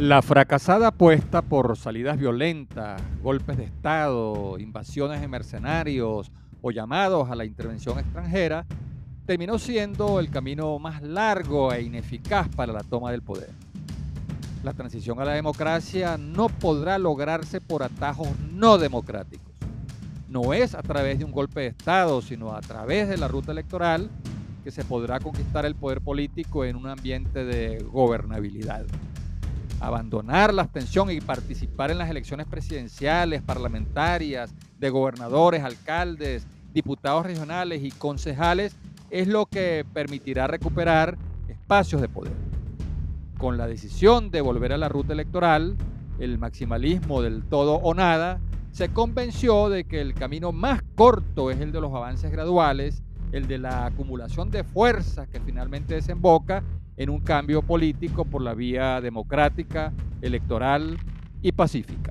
La 0.00 0.22
fracasada 0.22 0.86
apuesta 0.86 1.42
por 1.42 1.76
salidas 1.76 2.18
violentas, 2.18 3.02
golpes 3.22 3.58
de 3.58 3.64
Estado, 3.64 4.58
invasiones 4.58 5.20
de 5.20 5.28
mercenarios 5.28 6.32
o 6.62 6.70
llamados 6.70 7.28
a 7.30 7.34
la 7.34 7.44
intervención 7.44 7.98
extranjera 7.98 8.64
terminó 9.26 9.58
siendo 9.58 10.18
el 10.18 10.30
camino 10.30 10.78
más 10.78 11.02
largo 11.02 11.70
e 11.70 11.82
ineficaz 11.82 12.48
para 12.48 12.72
la 12.72 12.82
toma 12.82 13.10
del 13.10 13.20
poder. 13.20 13.50
La 14.64 14.72
transición 14.72 15.20
a 15.20 15.26
la 15.26 15.34
democracia 15.34 16.16
no 16.16 16.48
podrá 16.48 16.96
lograrse 16.96 17.60
por 17.60 17.82
atajos 17.82 18.28
no 18.54 18.78
democráticos. 18.78 19.52
No 20.30 20.54
es 20.54 20.74
a 20.74 20.80
través 20.80 21.18
de 21.18 21.26
un 21.26 21.32
golpe 21.32 21.60
de 21.60 21.66
Estado, 21.66 22.22
sino 22.22 22.54
a 22.54 22.62
través 22.62 23.06
de 23.06 23.18
la 23.18 23.28
ruta 23.28 23.52
electoral 23.52 24.08
que 24.64 24.70
se 24.70 24.82
podrá 24.82 25.20
conquistar 25.20 25.66
el 25.66 25.74
poder 25.74 26.00
político 26.00 26.64
en 26.64 26.76
un 26.76 26.86
ambiente 26.86 27.44
de 27.44 27.84
gobernabilidad 27.84 28.86
abandonar 29.80 30.52
la 30.52 30.62
abstención 30.62 31.10
y 31.10 31.20
participar 31.20 31.90
en 31.90 31.98
las 31.98 32.10
elecciones 32.10 32.46
presidenciales, 32.46 33.42
parlamentarias, 33.42 34.54
de 34.78 34.90
gobernadores, 34.90 35.64
alcaldes, 35.64 36.46
diputados 36.72 37.26
regionales 37.26 37.82
y 37.82 37.90
concejales 37.90 38.76
es 39.10 39.26
lo 39.26 39.46
que 39.46 39.84
permitirá 39.92 40.46
recuperar 40.46 41.18
espacios 41.48 42.00
de 42.00 42.08
poder. 42.08 42.32
Con 43.38 43.56
la 43.56 43.66
decisión 43.66 44.30
de 44.30 44.40
volver 44.40 44.72
a 44.72 44.78
la 44.78 44.88
ruta 44.88 45.14
electoral, 45.14 45.76
el 46.18 46.38
maximalismo 46.38 47.22
del 47.22 47.42
todo 47.42 47.76
o 47.76 47.94
nada 47.94 48.38
se 48.72 48.90
convenció 48.90 49.68
de 49.68 49.84
que 49.84 50.00
el 50.00 50.14
camino 50.14 50.52
más 50.52 50.82
corto 50.94 51.50
es 51.50 51.60
el 51.60 51.72
de 51.72 51.80
los 51.80 51.92
avances 51.94 52.30
graduales, 52.30 53.02
el 53.32 53.46
de 53.46 53.58
la 53.58 53.86
acumulación 53.86 54.50
de 54.50 54.62
fuerzas 54.62 55.28
que 55.28 55.40
finalmente 55.40 55.94
desemboca 55.94 56.62
en 57.00 57.08
un 57.08 57.20
cambio 57.20 57.62
político 57.62 58.26
por 58.26 58.42
la 58.42 58.52
vía 58.52 59.00
democrática, 59.00 59.90
electoral 60.20 60.98
y 61.40 61.50
pacífica. 61.52 62.09